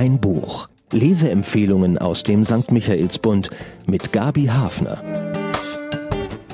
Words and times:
Ein 0.00 0.18
Buch. 0.18 0.66
Leseempfehlungen 0.92 1.98
aus 1.98 2.22
dem 2.22 2.46
St. 2.46 2.72
Michaelsbund 2.72 3.50
mit 3.86 4.14
Gabi 4.14 4.46
Hafner. 4.46 5.04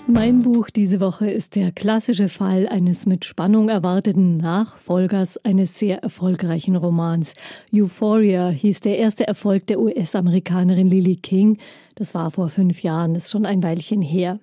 Mein 0.08 0.40
Buch 0.40 0.68
diese 0.68 0.98
Woche 0.98 1.30
ist 1.30 1.54
der 1.54 1.70
klassische 1.70 2.28
Fall 2.28 2.66
eines 2.68 3.06
mit 3.06 3.24
Spannung 3.24 3.68
erwarteten 3.68 4.38
Nachfolgers 4.38 5.36
eines 5.44 5.78
sehr 5.78 6.02
erfolgreichen 6.02 6.74
Romans. 6.74 7.34
Euphoria 7.72 8.48
hieß 8.48 8.80
der 8.80 8.98
erste 8.98 9.28
Erfolg 9.28 9.68
der 9.68 9.78
US-Amerikanerin 9.78 10.88
Lily 10.88 11.14
King. 11.14 11.58
Das 11.94 12.14
war 12.14 12.32
vor 12.32 12.48
fünf 12.48 12.82
Jahren, 12.82 13.14
ist 13.14 13.30
schon 13.30 13.46
ein 13.46 13.62
Weilchen 13.62 14.02
her. 14.02 14.40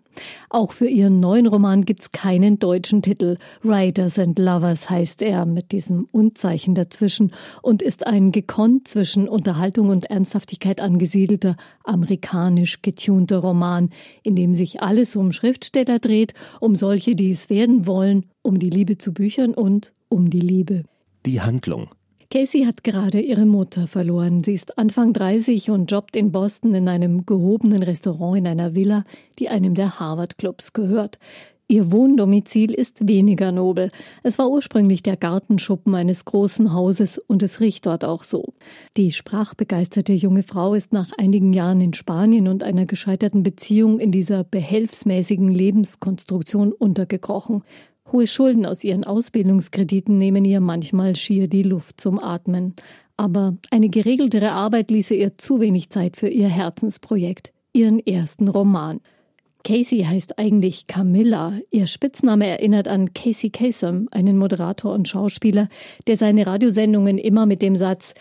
Auch 0.49 0.71
für 0.71 0.87
ihren 0.87 1.19
neuen 1.19 1.47
Roman 1.47 1.85
gibt's 1.85 2.11
keinen 2.11 2.59
deutschen 2.59 3.01
Titel. 3.01 3.37
Riders 3.63 4.19
and 4.19 4.37
Lovers 4.37 4.89
heißt 4.89 5.21
er 5.21 5.45
mit 5.45 5.71
diesem 5.71 6.07
Unzeichen 6.11 6.75
dazwischen 6.75 7.31
und 7.61 7.81
ist 7.81 8.05
ein 8.05 8.31
gekonnt 8.31 8.87
zwischen 8.87 9.27
Unterhaltung 9.27 9.89
und 9.89 10.05
Ernsthaftigkeit 10.05 10.79
angesiedelter, 10.79 11.55
amerikanisch 11.83 12.81
getunter 12.81 13.39
Roman, 13.39 13.89
in 14.23 14.35
dem 14.35 14.53
sich 14.53 14.81
alles 14.81 15.15
um 15.15 15.31
Schriftsteller 15.31 15.99
dreht, 15.99 16.33
um 16.59 16.75
solche, 16.75 17.15
die 17.15 17.31
es 17.31 17.49
werden 17.49 17.87
wollen, 17.87 18.25
um 18.41 18.59
die 18.59 18.69
Liebe 18.69 18.97
zu 18.97 19.13
Büchern 19.13 19.53
und 19.53 19.93
um 20.09 20.29
die 20.29 20.39
Liebe. 20.39 20.83
Die 21.25 21.41
Handlung. 21.41 21.89
Casey 22.33 22.65
hat 22.65 22.83
gerade 22.83 23.21
ihre 23.21 23.45
Mutter 23.45 23.85
verloren. 23.85 24.43
Sie 24.43 24.53
ist 24.53 24.79
Anfang 24.79 25.13
30 25.13 25.69
und 25.69 25.91
jobbt 25.91 26.15
in 26.15 26.31
Boston 26.31 26.73
in 26.73 26.87
einem 26.87 27.27
gehobenen 27.27 27.83
Restaurant 27.83 28.39
in 28.39 28.47
einer 28.47 28.73
Villa, 28.73 29.03
die 29.37 29.49
einem 29.49 29.75
der 29.75 29.99
Harvard-Clubs 29.99 30.73
gehört. 30.73 31.19
Ihr 31.67 31.91
Wohndomizil 31.91 32.73
ist 32.73 33.07
weniger 33.07 33.51
nobel. 33.51 33.91
Es 34.23 34.39
war 34.39 34.49
ursprünglich 34.49 35.03
der 35.03 35.15
Gartenschuppen 35.15 35.93
eines 35.93 36.25
großen 36.25 36.73
Hauses 36.73 37.19
und 37.19 37.43
es 37.43 37.59
riecht 37.59 37.85
dort 37.85 38.03
auch 38.03 38.23
so. 38.23 38.55
Die 38.97 39.11
sprachbegeisterte 39.11 40.13
junge 40.13 40.41
Frau 40.41 40.73
ist 40.73 40.91
nach 40.91 41.11
einigen 41.15 41.53
Jahren 41.53 41.81
in 41.81 41.93
Spanien 41.93 42.47
und 42.47 42.63
einer 42.63 42.87
gescheiterten 42.87 43.43
Beziehung 43.43 43.99
in 43.99 44.11
dieser 44.11 44.43
behelfsmäßigen 44.43 45.49
Lebenskonstruktion 45.49 46.73
untergekrochen. 46.73 47.63
Hohe 48.13 48.27
Schulden 48.27 48.67
aus 48.67 48.83
ihren 48.83 49.03
Ausbildungskrediten 49.05 50.19
nehmen 50.19 50.45
ihr 50.45 50.61
manchmal 50.61 51.15
schier 51.15 51.47
die 51.47 51.63
Luft 51.63 51.99
zum 51.99 52.19
Atmen. 52.19 52.75
Aber 53.17 53.57
eine 53.71 53.89
geregeltere 53.89 54.51
Arbeit 54.51 54.91
ließe 54.91 55.15
ihr 55.15 55.35
zu 55.39 55.59
wenig 55.59 55.89
Zeit 55.89 56.15
für 56.15 56.27
ihr 56.27 56.47
Herzensprojekt, 56.47 57.53
ihren 57.73 57.97
ersten 57.99 58.49
Roman. 58.49 58.99
Casey 59.63 60.03
heißt 60.03 60.37
eigentlich 60.37 60.85
Camilla. 60.85 61.53
Ihr 61.71 61.87
Spitzname 61.87 62.45
erinnert 62.45 62.87
an 62.87 63.15
Casey 63.15 63.49
Kasem, 63.49 64.09
einen 64.11 64.37
Moderator 64.37 64.93
und 64.93 65.07
Schauspieler, 65.07 65.67
der 66.05 66.15
seine 66.15 66.45
Radiosendungen 66.45 67.17
immer 67.17 67.47
mit 67.47 67.63
dem 67.63 67.77
Satz 67.77 68.13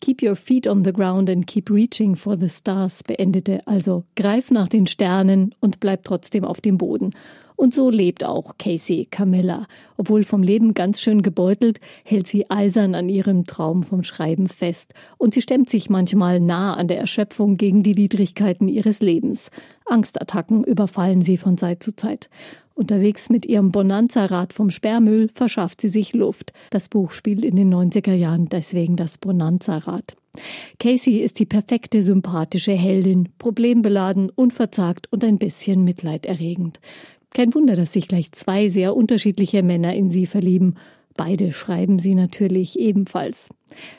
Keep 0.00 0.22
your 0.22 0.36
feet 0.36 0.66
on 0.68 0.84
the 0.84 0.92
ground 0.92 1.28
and 1.28 1.46
keep 1.46 1.70
reaching 1.70 2.14
for 2.14 2.38
the 2.38 2.48
stars 2.48 3.02
beendete, 3.02 3.66
also 3.66 4.04
greif 4.14 4.50
nach 4.50 4.68
den 4.68 4.86
Sternen 4.86 5.54
und 5.60 5.80
bleib 5.80 6.04
trotzdem 6.04 6.44
auf 6.44 6.60
dem 6.60 6.78
Boden. 6.78 7.10
Und 7.56 7.74
so 7.74 7.90
lebt 7.90 8.22
auch 8.22 8.56
Casey 8.56 9.08
Camilla. 9.10 9.66
Obwohl 9.96 10.22
vom 10.22 10.44
Leben 10.44 10.74
ganz 10.74 11.00
schön 11.00 11.22
gebeutelt, 11.22 11.80
hält 12.04 12.28
sie 12.28 12.48
eisern 12.48 12.94
an 12.94 13.08
ihrem 13.08 13.46
Traum 13.46 13.82
vom 13.82 14.04
Schreiben 14.04 14.46
fest. 14.46 14.94
Und 15.16 15.34
sie 15.34 15.42
stemmt 15.42 15.68
sich 15.68 15.90
manchmal 15.90 16.38
nah 16.38 16.74
an 16.74 16.86
der 16.86 17.00
Erschöpfung 17.00 17.56
gegen 17.56 17.82
die 17.82 17.96
Widrigkeiten 17.96 18.68
ihres 18.68 19.00
Lebens. 19.00 19.50
Angstattacken 19.86 20.62
überfallen 20.62 21.22
sie 21.22 21.36
von 21.36 21.58
Zeit 21.58 21.82
zu 21.82 21.96
Zeit. 21.96 22.30
Unterwegs 22.78 23.28
mit 23.28 23.44
ihrem 23.44 23.72
Bonanza-Rad 23.72 24.52
vom 24.52 24.70
Sperrmüll 24.70 25.30
verschafft 25.34 25.80
sie 25.80 25.88
sich 25.88 26.12
Luft. 26.12 26.52
Das 26.70 26.88
Buch 26.88 27.10
spielt 27.10 27.44
in 27.44 27.56
den 27.56 27.74
90er 27.74 28.14
Jahren 28.14 28.46
deswegen 28.46 28.94
das 28.94 29.18
Bonanza-Rad. 29.18 30.16
Casey 30.78 31.16
ist 31.16 31.40
die 31.40 31.44
perfekte 31.44 32.02
sympathische 32.02 32.70
Heldin, 32.70 33.30
problembeladen, 33.38 34.30
unverzagt 34.30 35.12
und 35.12 35.24
ein 35.24 35.38
bisschen 35.38 35.82
mitleiderregend. 35.82 36.78
Kein 37.34 37.52
Wunder, 37.52 37.74
dass 37.74 37.94
sich 37.94 38.06
gleich 38.06 38.30
zwei 38.30 38.68
sehr 38.68 38.94
unterschiedliche 38.94 39.64
Männer 39.64 39.94
in 39.94 40.12
sie 40.12 40.26
verlieben. 40.26 40.76
Beide 41.18 41.50
schreiben 41.50 41.98
sie 41.98 42.14
natürlich 42.14 42.78
ebenfalls. 42.78 43.48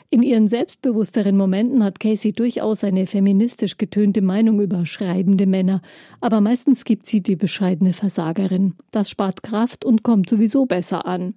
In 0.08 0.22
ihren 0.22 0.48
selbstbewussteren 0.48 1.36
Momenten 1.36 1.84
hat 1.84 2.00
Casey 2.00 2.32
durchaus 2.32 2.82
eine 2.82 3.06
feministisch 3.06 3.76
getönte 3.76 4.22
Meinung 4.22 4.58
über 4.58 4.86
schreibende 4.86 5.44
Männer, 5.44 5.82
aber 6.22 6.40
meistens 6.40 6.84
gibt 6.84 7.04
sie 7.04 7.22
die 7.22 7.36
bescheidene 7.36 7.92
Versagerin. 7.92 8.72
Das 8.90 9.10
spart 9.10 9.42
Kraft 9.42 9.84
und 9.84 10.02
kommt 10.02 10.30
sowieso 10.30 10.64
besser 10.64 11.06
an. 11.06 11.34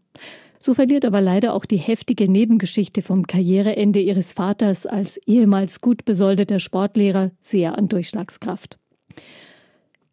So 0.57 0.73
verliert 0.73 1.03
aber 1.03 1.19
leider 1.19 1.53
auch 1.53 1.65
die 1.65 1.75
heftige 1.75 2.31
Nebengeschichte 2.31 3.01
vom 3.01 3.27
Karriereende 3.27 3.99
ihres 3.99 4.31
Vaters 4.31 4.85
als 4.85 5.17
ehemals 5.27 5.81
gut 5.81 6.05
besoldeter 6.05 6.59
Sportlehrer 6.59 7.31
sehr 7.41 7.77
an 7.77 7.89
Durchschlagskraft. 7.89 8.79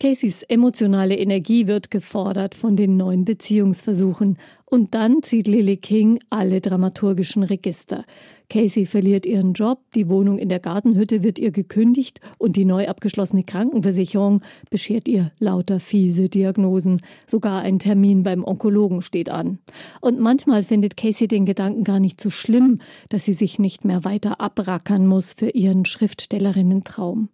Caseys 0.01 0.43
emotionale 0.45 1.19
Energie 1.19 1.67
wird 1.67 1.91
gefordert 1.91 2.55
von 2.55 2.75
den 2.75 2.97
neuen 2.97 3.27
Beziehungsversuchen. 3.27 4.39
Und 4.65 4.95
dann 4.95 5.23
zieht 5.23 5.47
Lily 5.47 5.77
King 5.77 6.21
alle 6.31 6.63
dramaturgischen 6.63 7.43
Register. 7.43 8.07
Casey 8.49 8.87
verliert 8.87 9.27
ihren 9.27 9.53
Job, 9.53 9.81
die 9.95 10.09
Wohnung 10.09 10.39
in 10.39 10.49
der 10.49 10.59
Gartenhütte 10.59 11.23
wird 11.23 11.39
ihr 11.39 11.51
gekündigt 11.51 12.19
und 12.39 12.57
die 12.57 12.65
neu 12.65 12.89
abgeschlossene 12.89 13.45
Krankenversicherung 13.45 14.41
beschert 14.71 15.07
ihr 15.07 15.33
lauter 15.39 15.81
fiese 15.81 16.31
Diagnosen. 16.31 17.03
Sogar 17.27 17.61
ein 17.61 17.79
Termin 17.79 18.23
beim 18.23 18.43
Onkologen 18.43 19.03
steht 19.03 19.29
an. 19.29 19.59
Und 20.01 20.19
manchmal 20.19 20.63
findet 20.63 20.97
Casey 20.97 21.29
den 21.29 21.45
Gedanken 21.45 21.85
gar 21.85 22.01
nicht 22.01 22.23
so 22.23 22.31
schlimm, 22.31 22.81
dass 23.11 23.27
sie 23.27 23.35
sich 23.35 23.59
nicht 23.59 23.85
mehr 23.85 24.03
weiter 24.05 24.41
abrackern 24.41 25.07
muss 25.07 25.35
für 25.35 25.51
ihren 25.51 25.85
Schriftstellerinnen-Traum. 25.85 27.29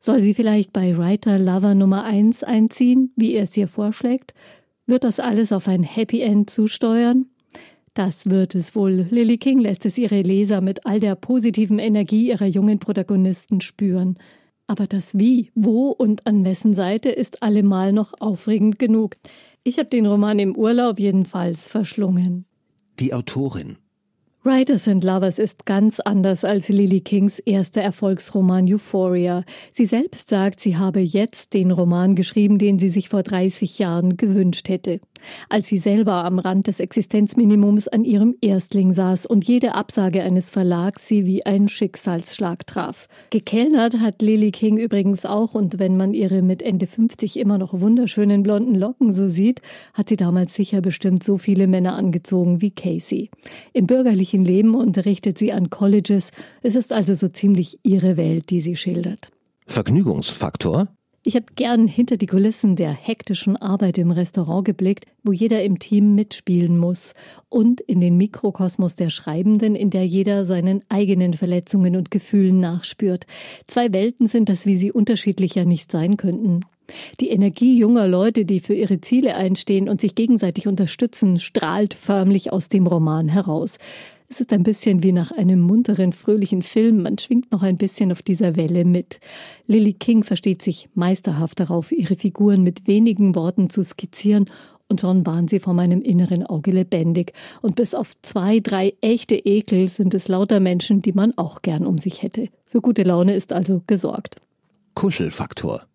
Soll 0.00 0.22
sie 0.22 0.34
vielleicht 0.34 0.72
bei 0.72 0.96
Writer 0.96 1.38
Lover 1.38 1.74
Nummer 1.74 2.04
1 2.04 2.44
einziehen, 2.44 3.12
wie 3.16 3.34
er 3.34 3.44
es 3.44 3.56
ihr 3.56 3.68
vorschlägt? 3.68 4.34
Wird 4.86 5.04
das 5.04 5.18
alles 5.18 5.52
auf 5.52 5.66
ein 5.68 5.82
Happy 5.82 6.20
End 6.20 6.48
zusteuern? 6.50 7.26
Das 7.94 8.26
wird 8.26 8.54
es 8.54 8.76
wohl. 8.76 9.06
Lily 9.10 9.38
King 9.38 9.58
lässt 9.58 9.86
es 9.86 9.96
ihre 9.96 10.20
Leser 10.20 10.60
mit 10.60 10.84
all 10.84 11.00
der 11.00 11.14
positiven 11.14 11.78
Energie 11.78 12.28
ihrer 12.28 12.46
jungen 12.46 12.78
Protagonisten 12.78 13.60
spüren. 13.60 14.18
Aber 14.66 14.86
das 14.86 15.18
Wie, 15.18 15.50
wo 15.54 15.90
und 15.90 16.26
an 16.26 16.44
wessen 16.44 16.74
Seite 16.74 17.08
ist 17.08 17.42
allemal 17.42 17.92
noch 17.92 18.12
aufregend 18.20 18.78
genug. 18.78 19.16
Ich 19.64 19.78
habe 19.78 19.88
den 19.88 20.06
Roman 20.06 20.38
im 20.38 20.56
Urlaub 20.56 21.00
jedenfalls 21.00 21.68
verschlungen. 21.68 22.44
Die 22.98 23.14
Autorin 23.14 23.78
Writers 24.46 24.86
and 24.86 25.02
Lovers 25.02 25.40
ist 25.40 25.66
ganz 25.66 25.98
anders 25.98 26.44
als 26.44 26.68
Lily 26.68 27.00
Kings 27.00 27.40
erster 27.40 27.80
Erfolgsroman 27.80 28.72
Euphoria. 28.72 29.42
Sie 29.72 29.86
selbst 29.86 30.30
sagt, 30.30 30.60
sie 30.60 30.76
habe 30.76 31.00
jetzt 31.00 31.52
den 31.52 31.72
Roman 31.72 32.14
geschrieben, 32.14 32.56
den 32.58 32.78
sie 32.78 32.88
sich 32.88 33.08
vor 33.08 33.24
30 33.24 33.80
Jahren 33.80 34.16
gewünscht 34.16 34.68
hätte 34.68 35.00
als 35.48 35.68
sie 35.68 35.76
selber 35.76 36.24
am 36.24 36.38
Rand 36.38 36.66
des 36.66 36.80
Existenzminimums 36.80 37.88
an 37.88 38.04
ihrem 38.04 38.34
Erstling 38.40 38.92
saß 38.92 39.26
und 39.26 39.46
jede 39.46 39.74
Absage 39.74 40.22
eines 40.22 40.50
Verlags 40.50 41.08
sie 41.08 41.26
wie 41.26 41.44
ein 41.46 41.68
Schicksalsschlag 41.68 42.66
traf. 42.66 43.08
Gekellnert 43.30 43.98
hat 44.00 44.22
Lily 44.22 44.50
King 44.50 44.78
übrigens 44.78 45.24
auch 45.24 45.54
und 45.54 45.78
wenn 45.78 45.96
man 45.96 46.14
ihre 46.14 46.42
mit 46.42 46.62
Ende 46.62 46.86
50 46.86 47.38
immer 47.38 47.58
noch 47.58 47.80
wunderschönen 47.80 48.42
blonden 48.42 48.74
Locken 48.74 49.12
so 49.12 49.28
sieht, 49.28 49.60
hat 49.94 50.08
sie 50.08 50.16
damals 50.16 50.54
sicher 50.54 50.80
bestimmt 50.80 51.22
so 51.22 51.38
viele 51.38 51.66
Männer 51.66 51.96
angezogen 51.96 52.60
wie 52.60 52.70
Casey. 52.70 53.30
Im 53.72 53.86
bürgerlichen 53.86 54.44
Leben 54.44 54.74
unterrichtet 54.74 55.38
sie 55.38 55.52
an 55.52 55.70
Colleges. 55.70 56.30
Es 56.62 56.74
ist 56.74 56.92
also 56.92 57.14
so 57.14 57.28
ziemlich 57.28 57.78
ihre 57.82 58.16
Welt, 58.16 58.50
die 58.50 58.60
sie 58.60 58.76
schildert. 58.76 59.30
Vergnügungsfaktor? 59.66 60.88
Ich 61.26 61.34
habe 61.34 61.46
gern 61.56 61.88
hinter 61.88 62.18
die 62.18 62.28
Kulissen 62.28 62.76
der 62.76 62.92
hektischen 62.92 63.56
Arbeit 63.56 63.98
im 63.98 64.12
Restaurant 64.12 64.64
geblickt, 64.64 65.06
wo 65.24 65.32
jeder 65.32 65.64
im 65.64 65.80
Team 65.80 66.14
mitspielen 66.14 66.78
muss, 66.78 67.14
und 67.48 67.80
in 67.80 68.00
den 68.00 68.16
Mikrokosmos 68.16 68.94
der 68.94 69.10
Schreibenden, 69.10 69.74
in 69.74 69.90
der 69.90 70.06
jeder 70.06 70.44
seinen 70.44 70.82
eigenen 70.88 71.34
Verletzungen 71.34 71.96
und 71.96 72.12
Gefühlen 72.12 72.60
nachspürt. 72.60 73.26
Zwei 73.66 73.92
Welten 73.92 74.28
sind 74.28 74.48
das, 74.48 74.66
wie 74.66 74.76
sie 74.76 74.92
unterschiedlicher 74.92 75.64
nicht 75.64 75.90
sein 75.90 76.16
könnten. 76.16 76.60
Die 77.18 77.30
Energie 77.30 77.76
junger 77.76 78.06
Leute, 78.06 78.44
die 78.44 78.60
für 78.60 78.74
ihre 78.74 79.00
Ziele 79.00 79.34
einstehen 79.34 79.88
und 79.88 80.00
sich 80.00 80.14
gegenseitig 80.14 80.68
unterstützen, 80.68 81.40
strahlt 81.40 81.94
förmlich 81.94 82.52
aus 82.52 82.68
dem 82.68 82.86
Roman 82.86 83.26
heraus. 83.26 83.78
Es 84.28 84.40
ist 84.40 84.52
ein 84.52 84.64
bisschen 84.64 85.02
wie 85.02 85.12
nach 85.12 85.30
einem 85.30 85.60
munteren, 85.60 86.12
fröhlichen 86.12 86.62
Film. 86.62 87.02
Man 87.02 87.18
schwingt 87.18 87.52
noch 87.52 87.62
ein 87.62 87.76
bisschen 87.76 88.10
auf 88.10 88.22
dieser 88.22 88.56
Welle 88.56 88.84
mit. 88.84 89.20
Lily 89.66 89.92
King 89.92 90.24
versteht 90.24 90.62
sich 90.62 90.88
meisterhaft 90.94 91.60
darauf, 91.60 91.92
ihre 91.92 92.16
Figuren 92.16 92.62
mit 92.62 92.86
wenigen 92.88 93.34
Worten 93.34 93.70
zu 93.70 93.84
skizzieren 93.84 94.50
und 94.88 95.00
schon 95.00 95.26
waren 95.26 95.48
sie 95.48 95.60
vor 95.60 95.74
meinem 95.74 96.02
inneren 96.02 96.44
Auge 96.44 96.70
lebendig. 96.70 97.32
Und 97.62 97.76
bis 97.76 97.94
auf 97.94 98.12
zwei, 98.22 98.60
drei 98.60 98.94
echte 99.00 99.34
Ekel 99.34 99.88
sind 99.88 100.14
es 100.14 100.28
lauter 100.28 100.60
Menschen, 100.60 101.02
die 101.02 101.12
man 101.12 101.36
auch 101.36 101.62
gern 101.62 101.86
um 101.86 101.98
sich 101.98 102.22
hätte. 102.22 102.48
Für 102.64 102.80
gute 102.80 103.02
Laune 103.02 103.34
ist 103.34 103.52
also 103.52 103.82
gesorgt. 103.86 104.36
Kuschelfaktor. 104.94 105.86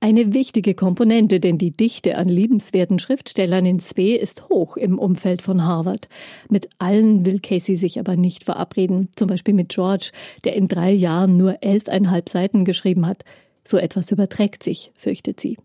Eine 0.00 0.32
wichtige 0.32 0.74
Komponente, 0.74 1.40
denn 1.40 1.58
die 1.58 1.72
Dichte 1.72 2.16
an 2.16 2.28
liebenswerten 2.28 3.00
Schriftstellern 3.00 3.66
in 3.66 3.80
Spee 3.80 4.14
ist 4.14 4.48
hoch 4.48 4.76
im 4.76 4.96
Umfeld 4.96 5.42
von 5.42 5.64
Harvard. 5.64 6.08
Mit 6.48 6.68
allen 6.78 7.26
will 7.26 7.40
Casey 7.40 7.74
sich 7.74 7.98
aber 7.98 8.14
nicht 8.14 8.44
verabreden, 8.44 9.08
zum 9.16 9.26
Beispiel 9.26 9.54
mit 9.54 9.70
George, 9.70 10.12
der 10.44 10.54
in 10.54 10.68
drei 10.68 10.92
Jahren 10.92 11.36
nur 11.36 11.64
elfeinhalb 11.64 12.28
Seiten 12.28 12.64
geschrieben 12.64 13.06
hat. 13.06 13.24
So 13.64 13.76
etwas 13.76 14.12
überträgt 14.12 14.62
sich, 14.62 14.92
fürchtet 14.94 15.40
sie. 15.40 15.56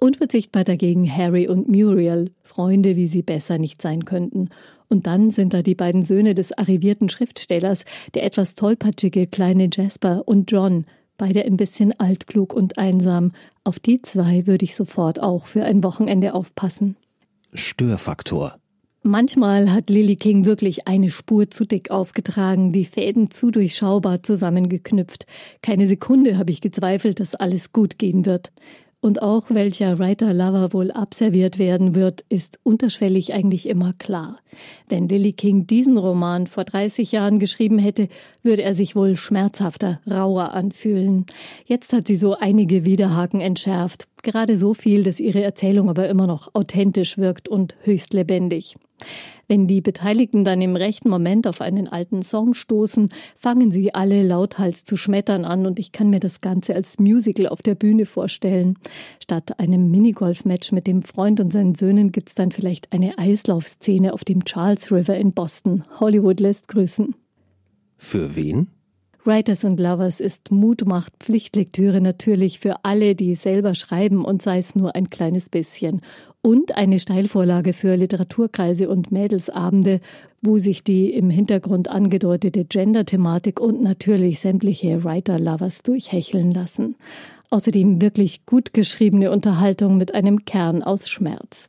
Unverzichtbar 0.00 0.64
dagegen 0.64 1.08
Harry 1.08 1.48
und 1.48 1.68
Muriel, 1.68 2.32
Freunde, 2.42 2.96
wie 2.96 3.06
sie 3.06 3.22
besser 3.22 3.58
nicht 3.58 3.80
sein 3.80 4.04
könnten. 4.04 4.48
Und 4.88 5.06
dann 5.06 5.30
sind 5.30 5.54
da 5.54 5.62
die 5.62 5.76
beiden 5.76 6.02
Söhne 6.02 6.34
des 6.34 6.50
arrivierten 6.56 7.08
Schriftstellers, 7.08 7.84
der 8.14 8.24
etwas 8.24 8.56
tollpatschige 8.56 9.26
kleine 9.26 9.68
Jasper 9.72 10.22
und 10.26 10.50
John, 10.50 10.84
beide 11.18 11.44
ein 11.44 11.58
bisschen 11.58 11.98
altklug 12.00 12.54
und 12.54 12.78
einsam. 12.78 13.32
Auf 13.64 13.78
die 13.78 14.00
zwei 14.00 14.46
würde 14.46 14.64
ich 14.64 14.74
sofort 14.74 15.20
auch 15.20 15.46
für 15.46 15.64
ein 15.64 15.84
Wochenende 15.84 16.32
aufpassen. 16.32 16.96
Störfaktor. 17.52 18.56
Manchmal 19.02 19.72
hat 19.72 19.90
Lily 19.90 20.16
King 20.16 20.44
wirklich 20.44 20.88
eine 20.88 21.10
Spur 21.10 21.50
zu 21.50 21.64
dick 21.64 21.90
aufgetragen, 21.90 22.72
die 22.72 22.84
Fäden 22.84 23.30
zu 23.30 23.50
durchschaubar 23.50 24.22
zusammengeknüpft. 24.22 25.26
Keine 25.62 25.86
Sekunde 25.86 26.36
habe 26.36 26.50
ich 26.50 26.60
gezweifelt, 26.60 27.20
dass 27.20 27.34
alles 27.34 27.72
gut 27.72 27.98
gehen 27.98 28.26
wird. 28.26 28.50
Und 29.00 29.22
auch 29.22 29.44
welcher 29.50 30.00
Writer-Lover 30.00 30.72
wohl 30.72 30.90
abserviert 30.90 31.58
werden 31.60 31.94
wird, 31.94 32.24
ist 32.28 32.58
unterschwellig 32.64 33.32
eigentlich 33.32 33.68
immer 33.68 33.92
klar. 33.92 34.40
Wenn 34.88 35.08
Lily 35.08 35.32
King 35.34 35.68
diesen 35.68 35.96
Roman 35.98 36.48
vor 36.48 36.64
30 36.64 37.12
Jahren 37.12 37.38
geschrieben 37.38 37.78
hätte, 37.78 38.08
würde 38.42 38.62
er 38.62 38.74
sich 38.74 38.96
wohl 38.96 39.16
schmerzhafter, 39.16 40.00
rauer 40.10 40.52
anfühlen. 40.52 41.26
Jetzt 41.64 41.92
hat 41.92 42.08
sie 42.08 42.16
so 42.16 42.34
einige 42.34 42.84
Widerhaken 42.84 43.40
entschärft, 43.40 44.08
gerade 44.30 44.58
so 44.58 44.74
viel, 44.74 45.02
dass 45.04 45.20
ihre 45.20 45.42
Erzählung 45.42 45.88
aber 45.88 46.08
immer 46.08 46.26
noch 46.26 46.54
authentisch 46.54 47.16
wirkt 47.16 47.48
und 47.48 47.74
höchst 47.82 48.12
lebendig. 48.12 48.76
Wenn 49.46 49.66
die 49.66 49.80
Beteiligten 49.80 50.44
dann 50.44 50.60
im 50.60 50.76
rechten 50.76 51.08
Moment 51.08 51.46
auf 51.46 51.62
einen 51.62 51.88
alten 51.88 52.22
Song 52.22 52.52
stoßen, 52.52 53.08
fangen 53.36 53.70
sie 53.70 53.94
alle 53.94 54.22
lauthals 54.22 54.84
zu 54.84 54.98
schmettern 54.98 55.46
an 55.46 55.64
und 55.64 55.78
ich 55.78 55.92
kann 55.92 56.10
mir 56.10 56.20
das 56.20 56.42
Ganze 56.42 56.74
als 56.74 56.98
Musical 56.98 57.46
auf 57.46 57.62
der 57.62 57.74
Bühne 57.74 58.04
vorstellen. 58.04 58.76
Statt 59.22 59.58
einem 59.58 59.90
Minigolf-Match 59.90 60.72
mit 60.72 60.86
dem 60.86 61.00
Freund 61.00 61.40
und 61.40 61.50
seinen 61.50 61.74
Söhnen 61.74 62.12
gibt's 62.12 62.34
dann 62.34 62.52
vielleicht 62.52 62.92
eine 62.92 63.16
Eislaufszene 63.16 64.12
auf 64.12 64.24
dem 64.24 64.44
Charles 64.44 64.92
River 64.92 65.16
in 65.16 65.32
Boston. 65.32 65.84
Hollywood 65.98 66.40
lässt 66.40 66.68
grüßen. 66.68 67.14
Für 67.96 68.36
wen? 68.36 68.68
Writers 69.24 69.64
and 69.64 69.78
Lovers 69.78 70.20
ist 70.20 70.50
Mutmacht 70.50 71.12
Pflichtlektüre 71.18 72.00
natürlich 72.00 72.60
für 72.60 72.84
alle, 72.84 73.14
die 73.14 73.34
selber 73.34 73.74
schreiben 73.74 74.24
und 74.24 74.42
sei 74.42 74.58
es 74.58 74.74
nur 74.74 74.94
ein 74.94 75.10
kleines 75.10 75.48
bisschen. 75.48 76.00
Und 76.40 76.76
eine 76.76 76.98
Steilvorlage 76.98 77.72
für 77.72 77.96
Literaturkreise 77.96 78.88
und 78.88 79.10
Mädelsabende, 79.10 80.00
wo 80.40 80.58
sich 80.58 80.84
die 80.84 81.10
im 81.10 81.30
Hintergrund 81.30 81.88
angedeutete 81.88 82.64
Gender-Thematik 82.64 83.60
und 83.60 83.82
natürlich 83.82 84.40
sämtliche 84.40 85.04
Writer-Lovers 85.04 85.82
durchhecheln 85.82 86.52
lassen. 86.52 86.96
Außerdem 87.50 88.00
wirklich 88.00 88.46
gut 88.46 88.72
geschriebene 88.72 89.30
Unterhaltung 89.30 89.96
mit 89.96 90.14
einem 90.14 90.44
Kern 90.44 90.82
aus 90.82 91.08
Schmerz. 91.08 91.68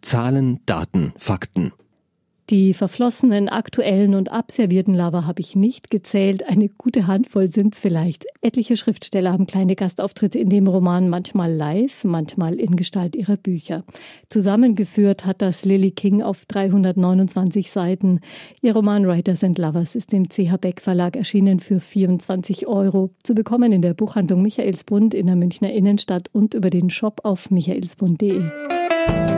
Zahlen, 0.00 0.60
Daten, 0.64 1.12
Fakten. 1.16 1.72
Die 2.50 2.72
verflossenen, 2.72 3.50
aktuellen 3.50 4.14
und 4.14 4.32
abservierten 4.32 4.94
Lava 4.94 5.26
habe 5.26 5.40
ich 5.40 5.54
nicht 5.54 5.90
gezählt. 5.90 6.48
Eine 6.48 6.70
gute 6.70 7.06
Handvoll 7.06 7.48
sind 7.48 7.74
es 7.74 7.80
vielleicht. 7.80 8.24
Etliche 8.40 8.78
Schriftsteller 8.78 9.32
haben 9.32 9.46
kleine 9.46 9.76
Gastauftritte 9.76 10.38
in 10.38 10.48
dem 10.48 10.66
Roman, 10.66 11.10
manchmal 11.10 11.52
live, 11.52 12.04
manchmal 12.04 12.58
in 12.58 12.74
Gestalt 12.74 13.16
ihrer 13.16 13.36
Bücher. 13.36 13.84
Zusammengeführt 14.30 15.26
hat 15.26 15.42
das 15.42 15.66
Lily 15.66 15.90
King 15.90 16.22
auf 16.22 16.46
329 16.46 17.70
Seiten. 17.70 18.20
Ihr 18.62 18.74
Roman 18.74 19.06
Writers 19.06 19.44
and 19.44 19.58
Lovers 19.58 19.94
ist 19.94 20.14
im 20.14 20.30
CH 20.30 20.56
Beck 20.58 20.80
Verlag 20.80 21.16
erschienen 21.16 21.60
für 21.60 21.80
24 21.80 22.66
Euro. 22.66 23.10
Zu 23.24 23.34
bekommen 23.34 23.72
in 23.72 23.82
der 23.82 23.92
Buchhandlung 23.92 24.40
Michaelsbund 24.40 25.12
in 25.12 25.26
der 25.26 25.36
Münchner 25.36 25.70
Innenstadt 25.70 26.30
und 26.32 26.54
über 26.54 26.70
den 26.70 26.88
Shop 26.88 27.20
auf 27.24 27.50
michaelsbund.de. 27.50 29.37